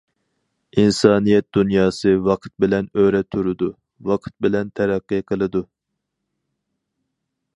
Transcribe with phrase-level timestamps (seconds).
[0.83, 3.69] ئىنسانىيەت دۇنياسى ۋاقىت بىلەن ئۆرە تۇرىدۇ،
[4.11, 5.65] ۋاقىت بىلەن تەرەققىي قىلىدۇ.